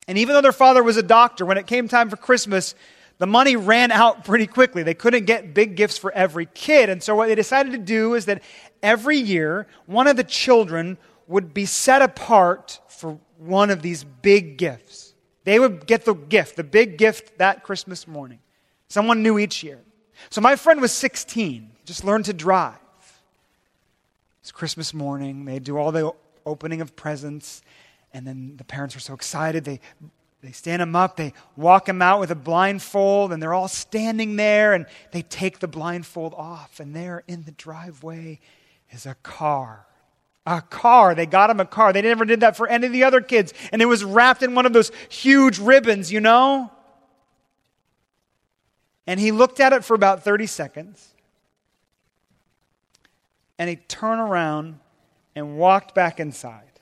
[0.09, 2.75] And even though their father was a doctor, when it came time for Christmas,
[3.19, 4.83] the money ran out pretty quickly.
[4.83, 6.89] They couldn't get big gifts for every kid.
[6.89, 8.43] And so what they decided to do is that
[8.83, 10.99] every year, one of the children
[11.31, 15.15] would be set apart for one of these big gifts.
[15.45, 18.41] They would get the gift, the big gift that Christmas morning.
[18.89, 19.79] Someone new each year.
[20.29, 22.75] So my friend was 16, just learned to drive.
[24.41, 25.45] It's Christmas morning.
[25.45, 26.13] They do all the
[26.45, 27.63] opening of presents.
[28.13, 29.65] And then the parents are so excited.
[29.65, 29.79] They,
[30.43, 31.17] they stand him up.
[31.17, 33.33] They walk him out with a blindfold.
[33.33, 34.73] And they're all standing there.
[34.73, 36.81] And they take the blindfold off.
[36.81, 38.41] And there in the driveway
[38.91, 39.87] is a car
[40.47, 41.15] a car.
[41.15, 41.93] They got him a car.
[41.93, 43.53] They never did that for any of the other kids.
[43.73, 46.71] And it was wrapped in one of those huge ribbons, you know?
[49.07, 51.15] And he looked at it for about 30 seconds.
[53.59, 54.79] and he turned around
[55.35, 56.81] and walked back inside.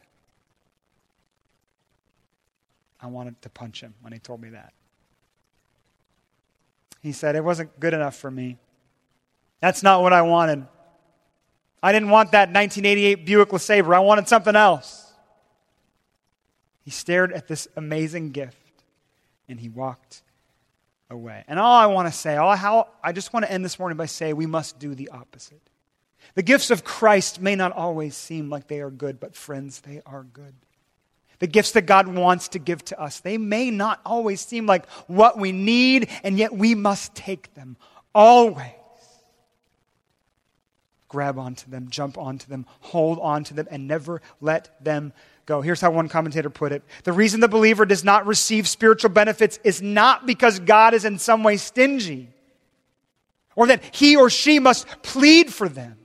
[3.01, 4.73] I wanted to punch him when he told me that.
[7.01, 8.59] He said, It wasn't good enough for me.
[9.61, 10.67] That's not what I wanted.
[11.83, 13.95] I didn't want that 1988 Buick LeSabre.
[13.95, 15.13] I wanted something else.
[16.85, 18.57] He stared at this amazing gift
[19.49, 20.23] and he walked
[21.11, 21.45] away.
[21.47, 23.97] And all I want to say, all how I just want to end this morning
[23.97, 25.61] by saying we must do the opposite.
[26.35, 30.03] The gifts of Christ may not always seem like they are good, but friends, they
[30.05, 30.55] are good.
[31.39, 34.89] The gifts that God wants to give to us, they may not always seem like
[35.07, 37.77] what we need, and yet we must take them
[38.15, 38.73] always.
[41.09, 45.13] Grab onto them, jump onto them, hold onto them, and never let them
[45.47, 45.63] go.
[45.63, 49.59] Here's how one commentator put it The reason the believer does not receive spiritual benefits
[49.65, 52.29] is not because God is in some way stingy
[53.57, 55.99] or that he or she must plead for them,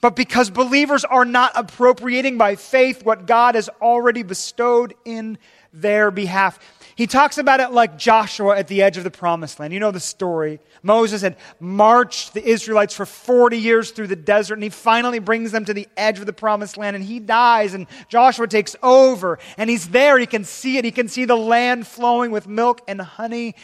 [0.00, 5.38] but because believers are not appropriating by faith what God has already bestowed in
[5.72, 6.60] their behalf.
[6.98, 9.72] He talks about it like Joshua at the edge of the promised land.
[9.72, 10.58] You know the story.
[10.82, 15.52] Moses had marched the Israelites for 40 years through the desert, and he finally brings
[15.52, 19.38] them to the edge of the promised land, and he dies, and Joshua takes over,
[19.56, 20.18] and he's there.
[20.18, 20.84] He can see it.
[20.84, 23.54] He can see the land flowing with milk and honey,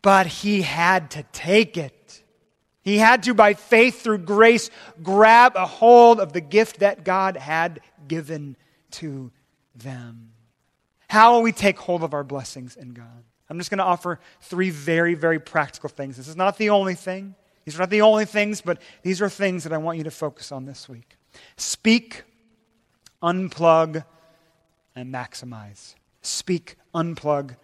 [0.00, 2.22] but he had to take it.
[2.80, 4.70] He had to, by faith through grace,
[5.02, 8.56] grab a hold of the gift that God had given
[8.92, 9.32] to
[9.74, 10.30] them.
[11.10, 13.24] How will we take hold of our blessings in God?
[13.48, 16.16] I'm just going to offer three very, very practical things.
[16.16, 17.34] This is not the only thing.
[17.64, 20.12] These are not the only things, but these are things that I want you to
[20.12, 21.16] focus on this week.
[21.56, 22.22] Speak,
[23.20, 24.04] unplug,
[24.94, 25.96] and maximize.
[26.22, 27.56] Speak, unplug,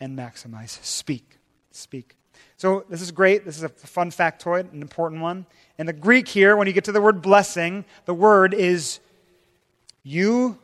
[0.00, 0.82] and maximize.
[0.82, 1.36] Speak.
[1.72, 2.16] Speak.
[2.56, 3.44] So, this is great.
[3.44, 5.44] This is a fun factoid, an important one.
[5.76, 9.00] In the Greek here, when you get to the word blessing, the word is
[10.04, 10.56] eulogia.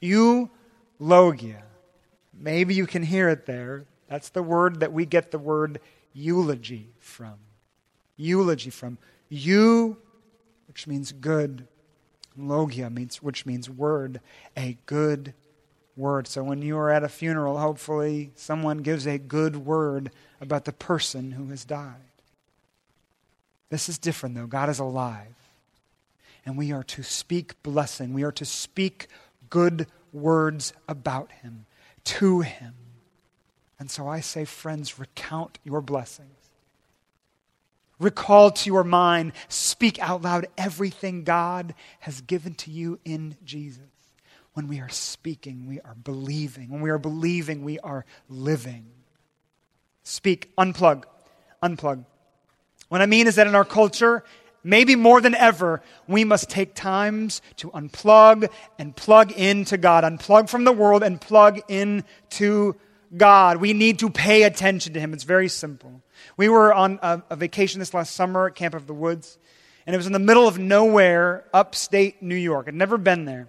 [0.00, 1.62] Eulogia.
[2.32, 3.84] Maybe you can hear it there.
[4.08, 5.80] That's the word that we get the word
[6.12, 7.34] eulogy from.
[8.16, 8.98] Eulogy from.
[9.28, 9.98] You,
[10.66, 11.68] which means good.
[12.36, 14.20] Logia, means, which means word.
[14.56, 15.34] A good
[15.96, 16.26] word.
[16.26, 20.10] So when you are at a funeral, hopefully someone gives a good word
[20.40, 21.94] about the person who has died.
[23.68, 24.46] This is different, though.
[24.46, 25.34] God is alive.
[26.44, 28.12] And we are to speak blessing.
[28.14, 29.06] We are to speak
[29.50, 31.66] good words about him,
[32.04, 32.74] to him.
[33.78, 36.30] And so I say, friends, recount your blessings.
[37.98, 43.82] Recall to your mind, speak out loud everything God has given to you in Jesus.
[44.54, 46.70] When we are speaking, we are believing.
[46.70, 48.86] When we are believing, we are living.
[50.02, 51.04] Speak, unplug,
[51.62, 52.04] unplug.
[52.88, 54.24] What I mean is that in our culture,
[54.62, 60.48] maybe more than ever, we must take times to unplug and plug into God, unplug
[60.48, 62.76] from the world and plug into
[63.16, 63.58] God.
[63.58, 65.12] We need to pay attention to Him.
[65.12, 66.02] It's very simple.
[66.36, 69.38] We were on a, a, vacation this last summer at Camp of the Woods,
[69.86, 72.66] and it was in the middle of nowhere, upstate New York.
[72.68, 73.48] I'd never been there.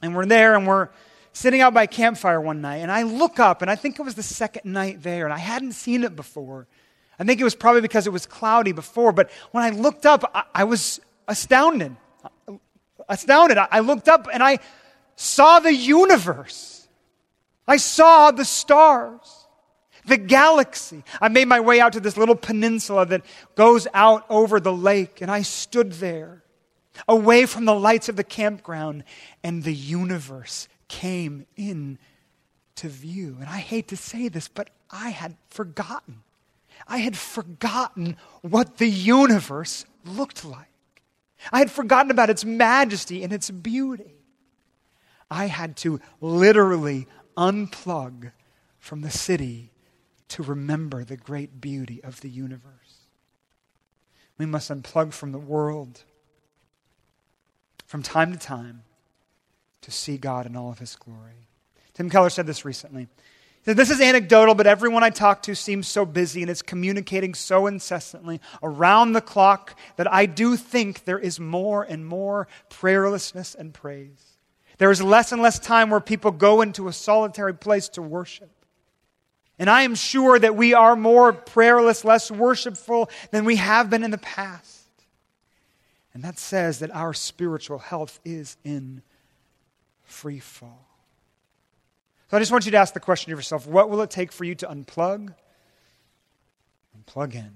[0.00, 0.88] And we're there, and we're
[1.32, 4.02] sitting out by a campfire one night, and I look up, and I think it
[4.02, 6.66] was the second night there, and I hadn't seen it before.
[7.18, 10.30] I think it was probably because it was cloudy before, but when I looked up,
[10.34, 11.96] I, I was astounded.
[13.08, 13.58] Astounded.
[13.58, 14.58] I, I looked up and I
[15.16, 16.88] saw the universe.
[17.66, 19.46] I saw the stars,
[20.06, 21.02] the galaxy.
[21.20, 23.22] I made my way out to this little peninsula that
[23.56, 26.44] goes out over the lake, and I stood there,
[27.06, 29.04] away from the lights of the campground,
[29.42, 31.98] and the universe came in
[32.76, 33.36] to view.
[33.40, 36.22] And I hate to say this, but I had forgotten.
[36.86, 40.66] I had forgotten what the universe looked like.
[41.52, 44.14] I had forgotten about its majesty and its beauty.
[45.30, 47.06] I had to literally
[47.36, 48.32] unplug
[48.78, 49.70] from the city
[50.28, 53.06] to remember the great beauty of the universe.
[54.36, 56.04] We must unplug from the world
[57.86, 58.82] from time to time
[59.80, 61.48] to see God in all of his glory.
[61.94, 63.08] Tim Keller said this recently.
[63.74, 67.66] This is anecdotal, but everyone I talk to seems so busy and is communicating so
[67.66, 73.74] incessantly around the clock that I do think there is more and more prayerlessness and
[73.74, 74.38] praise.
[74.78, 78.50] There is less and less time where people go into a solitary place to worship.
[79.58, 84.02] And I am sure that we are more prayerless, less worshipful than we have been
[84.02, 84.88] in the past.
[86.14, 89.02] And that says that our spiritual health is in
[90.04, 90.87] free fall.
[92.30, 94.32] So I just want you to ask the question of yourself what will it take
[94.32, 95.34] for you to unplug
[96.94, 97.52] and plug in?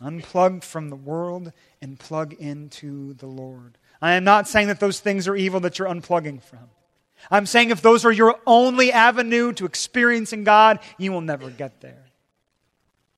[0.00, 3.78] Unplug from the world and plug into the Lord.
[4.02, 6.70] I am not saying that those things are evil that you're unplugging from.
[7.30, 11.80] I'm saying if those are your only avenue to experiencing God, you will never get
[11.80, 12.04] there.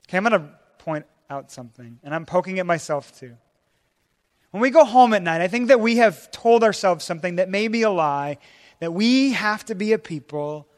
[0.07, 0.49] Okay, I'm going to
[0.79, 3.37] point out something, and I'm poking at myself too.
[4.51, 7.49] When we go home at night, I think that we have told ourselves something that
[7.49, 8.39] may be a lie
[8.79, 10.69] that we have to be a people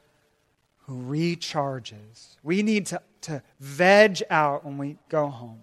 [0.89, 2.37] recharges.
[2.43, 5.61] We need to, to veg out when we go home.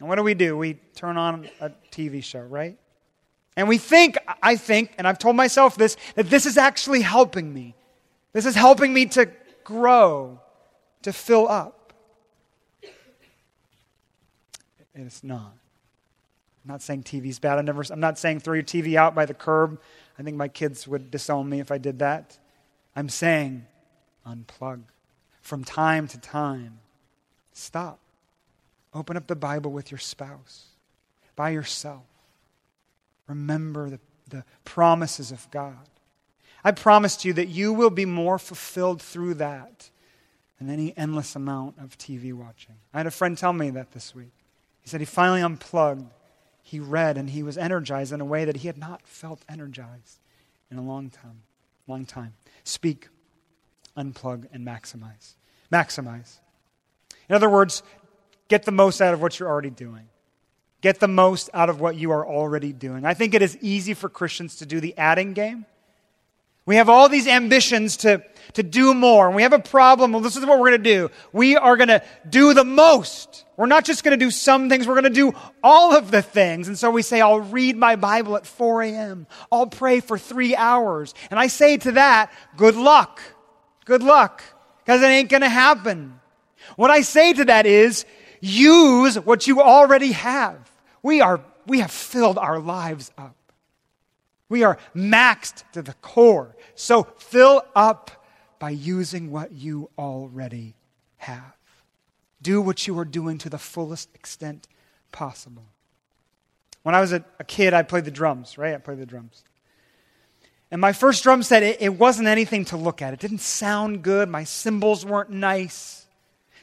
[0.00, 0.56] And what do we do?
[0.56, 2.78] We turn on a TV show, right?
[3.56, 7.52] And we think, I think, and I've told myself this, that this is actually helping
[7.52, 7.74] me.
[8.32, 9.28] This is helping me to
[9.64, 10.40] grow,
[11.02, 11.92] to fill up.
[14.94, 15.54] It's not.
[16.64, 17.58] I'm not saying TV's bad.
[17.58, 19.80] I never, I'm not saying throw your TV out by the curb.
[20.18, 22.38] I think my kids would disown me if I did that.
[22.98, 23.64] I'm saying
[24.26, 24.82] unplug
[25.40, 26.80] from time to time.
[27.52, 28.00] Stop.
[28.92, 30.64] Open up the Bible with your spouse,
[31.36, 32.02] by yourself.
[33.28, 35.88] Remember the, the promises of God.
[36.64, 39.90] I promised you that you will be more fulfilled through that
[40.58, 42.74] than any endless amount of TV watching.
[42.92, 44.32] I had a friend tell me that this week.
[44.80, 46.10] He said he finally unplugged,
[46.64, 50.18] he read, and he was energized in a way that he had not felt energized
[50.68, 51.42] in a long time.
[51.88, 52.34] Long time.
[52.64, 53.08] Speak,
[53.96, 55.34] unplug, and maximize.
[55.72, 56.38] Maximize.
[57.28, 57.82] In other words,
[58.48, 60.08] get the most out of what you're already doing.
[60.80, 63.04] Get the most out of what you are already doing.
[63.04, 65.66] I think it is easy for Christians to do the adding game.
[66.68, 70.12] We have all these ambitions to, to do more, and we have a problem.
[70.12, 71.10] Well, this is what we're going to do.
[71.32, 73.46] We are going to do the most.
[73.56, 76.20] We're not just going to do some things, we're going to do all of the
[76.20, 76.68] things.
[76.68, 80.54] And so we say, I'll read my Bible at 4 a.m., I'll pray for three
[80.54, 81.14] hours.
[81.30, 83.22] And I say to that, good luck.
[83.86, 84.42] Good luck,
[84.84, 86.20] because it ain't going to happen.
[86.76, 88.04] What I say to that is,
[88.42, 90.70] use what you already have.
[91.02, 93.37] We, are, we have filled our lives up.
[94.48, 96.56] We are maxed to the core.
[96.74, 98.10] So fill up
[98.58, 100.74] by using what you already
[101.18, 101.56] have.
[102.40, 104.68] Do what you are doing to the fullest extent
[105.12, 105.66] possible.
[106.82, 108.74] When I was a, a kid, I played the drums, right?
[108.74, 109.44] I played the drums.
[110.70, 113.12] And my first drum set, it, it wasn't anything to look at.
[113.12, 114.28] It didn't sound good.
[114.28, 116.06] My cymbals weren't nice.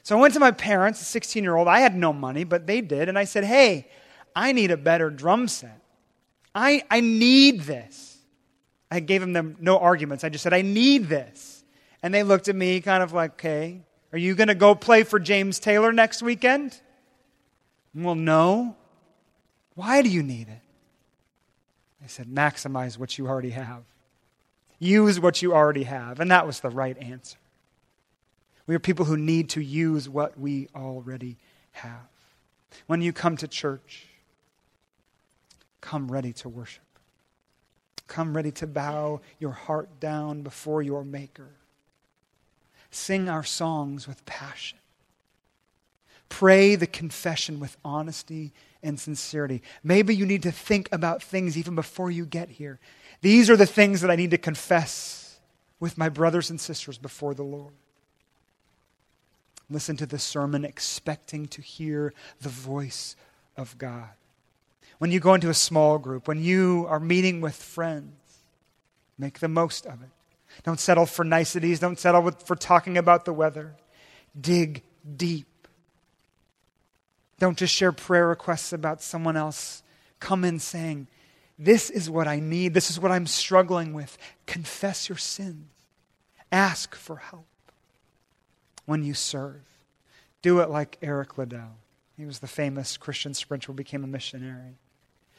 [0.03, 1.67] So I went to my parents, a 16 year old.
[1.67, 3.09] I had no money, but they did.
[3.09, 3.89] And I said, hey,
[4.35, 5.81] I need a better drum set.
[6.55, 8.17] I, I need this.
[8.89, 10.23] I gave them no arguments.
[10.23, 11.63] I just said, I need this.
[12.01, 13.81] And they looked at me kind of like, okay,
[14.13, 16.79] are you going to go play for James Taylor next weekend?
[17.93, 18.77] Well, no.
[19.73, 20.61] Why do you need it?
[22.01, 23.83] I said, maximize what you already have.
[24.79, 26.19] Use what you already have.
[26.19, 27.37] And that was the right answer.
[28.67, 31.37] We are people who need to use what we already
[31.71, 32.07] have.
[32.87, 34.07] When you come to church,
[35.85, 36.81] come ready to worship.
[38.07, 41.51] Come ready to bow your heart down before your Maker.
[42.89, 44.79] Sing our songs with passion.
[46.27, 49.61] Pray the confession with honesty and sincerity.
[49.83, 52.79] Maybe you need to think about things even before you get here.
[53.21, 55.39] These are the things that I need to confess
[55.79, 57.73] with my brothers and sisters before the Lord.
[59.69, 62.11] Listen to the sermon expecting to hear
[62.41, 63.15] the voice
[63.55, 64.09] of God
[64.97, 68.13] when you go into a small group, when you are meeting with friends,
[69.17, 70.09] make the most of it.
[70.63, 71.79] Don't settle for niceties.
[71.79, 73.75] Don't settle with, for talking about the weather.
[74.39, 74.83] Dig
[75.15, 75.47] deep.
[77.39, 79.83] Don't just share prayer requests about someone else.
[80.19, 81.07] Come in saying,
[81.59, 82.73] This is what I need.
[82.73, 84.17] This is what I'm struggling with.
[84.45, 85.69] Confess your sins.
[86.51, 87.47] Ask for help.
[88.85, 89.63] When you serve,
[90.41, 91.77] do it like Eric Liddell.
[92.15, 94.77] He was the famous Christian sprinter who became a missionary.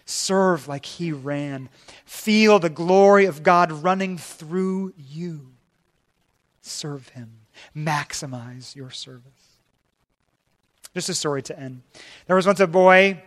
[0.06, 1.68] Serve like he ran.
[2.04, 5.52] Feel the glory of God running through you.
[6.62, 7.40] Serve him.
[7.76, 9.32] Maximize your service.
[10.94, 11.82] Just a story to end.
[12.26, 13.22] There was once a boy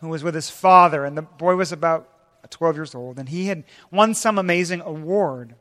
[0.00, 2.08] who was with his father, and the boy was about
[2.50, 5.54] 12 years old, and he had won some amazing award.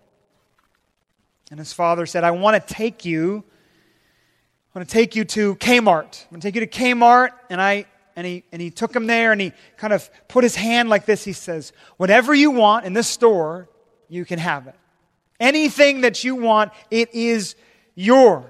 [1.49, 3.43] And his father said, I want to take you.
[4.74, 6.26] I want to take you to Kmart.
[6.26, 7.86] I'm going to take you to Kmart, and I,
[8.18, 11.05] and he, and he took him there and he kind of put his hand like
[11.05, 11.24] this.
[11.24, 13.70] He says, Whatever you want in this store,
[14.09, 14.76] you can have it.
[15.39, 17.55] Anything that you want, it is
[17.93, 18.43] yours.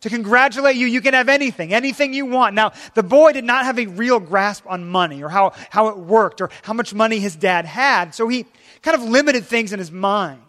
[0.00, 2.54] To congratulate you, you can have anything, anything you want.
[2.54, 5.98] Now, the boy did not have a real grasp on money or how, how it
[5.98, 8.46] worked or how much money his dad had, so he
[8.80, 10.40] kind of limited things in his mind.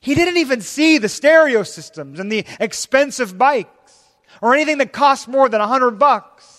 [0.00, 3.70] He didn't even see the stereo systems and the expensive bikes.
[4.42, 6.51] or anything that cost more than a hundred bucks.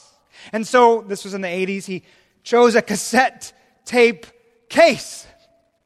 [0.52, 2.04] And so, this was in the 80s, he
[2.44, 3.54] chose a cassette
[3.86, 4.26] tape
[4.70, 5.26] case,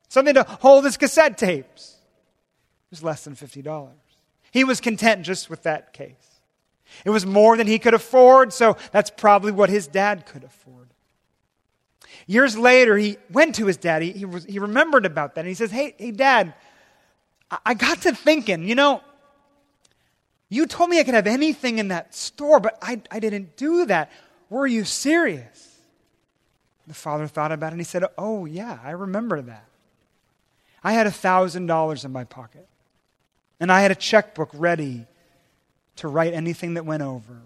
[0.07, 1.95] something to hold his cassette tapes.
[2.87, 3.89] It was less than $50.
[4.51, 6.15] He was content just with that case.
[7.05, 10.87] It was more than he could afford, so that's probably what his dad could afford.
[12.25, 14.01] Years later, he went to his dad.
[14.01, 15.41] He, he, was, he remembered about that.
[15.41, 16.53] And he says, Hey, hey, dad,
[17.51, 19.01] I, I got to thinking, you know,
[20.49, 23.85] you told me I could have anything in that store, but I, I didn't do
[23.87, 24.11] that.
[24.49, 25.77] Were you serious?
[26.87, 29.65] The father thought about it and he said, Oh, yeah, I remember that.
[30.83, 32.67] I had a $1,000 in my pocket,
[33.59, 35.05] and I had a checkbook ready
[35.97, 37.41] to write anything that went over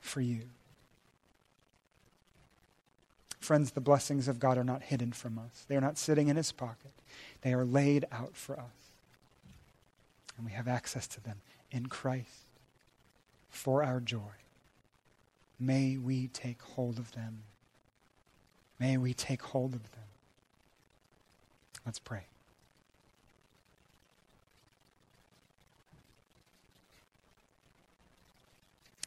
[0.00, 0.42] for you.
[3.40, 6.36] Friends, the blessings of God are not hidden from us, they are not sitting in
[6.36, 6.92] his pocket,
[7.42, 8.92] they are laid out for us.
[10.36, 12.46] And we have access to them in Christ
[13.50, 14.32] for our joy.
[15.58, 17.42] May we take hold of them.
[18.78, 20.04] May we take hold of them.
[21.86, 22.26] Let's pray.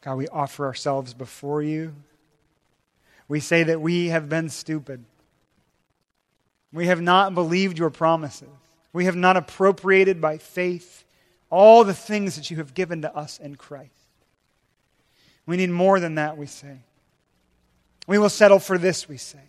[0.02, 1.94] God, we offer ourselves before you.
[3.28, 5.04] We say that we have been stupid.
[6.72, 8.48] We have not believed your promises.
[8.94, 11.04] We have not appropriated by faith
[11.50, 14.07] all the things that you have given to us in Christ.
[15.48, 16.78] We need more than that, we say.
[18.06, 19.40] We will settle for this, we say.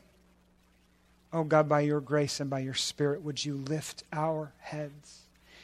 [1.33, 5.23] Oh God, by your grace and by your Spirit, would you lift our heads?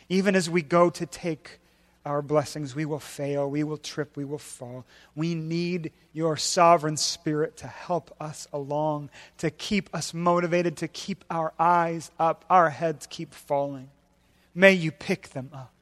[0.08, 1.58] Even as we go to take
[2.04, 4.84] our blessings, we will fail, we will trip, we will fall.
[5.14, 9.08] We need your sovereign Spirit to help us along,
[9.38, 13.88] to keep us motivated, to keep our eyes up, our heads keep falling.
[14.54, 15.73] May you pick them up.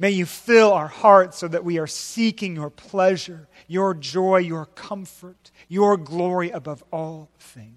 [0.00, 4.64] May you fill our hearts so that we are seeking your pleasure, your joy, your
[4.64, 7.76] comfort, your glory above all things.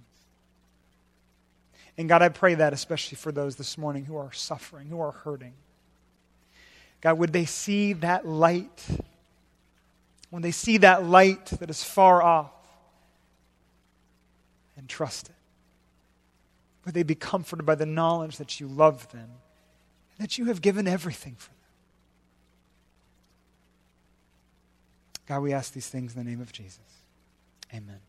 [1.98, 5.12] And God, I pray that especially for those this morning who are suffering, who are
[5.12, 5.52] hurting.
[7.02, 8.88] God, would they see that light?
[10.30, 12.54] When they see that light that is far off
[14.78, 15.36] and trust it,
[16.86, 19.30] would they be comforted by the knowledge that you love them
[20.18, 21.63] and that you have given everything for them?
[25.26, 26.80] God, we ask these things in the name of Jesus.
[27.74, 28.00] Amen.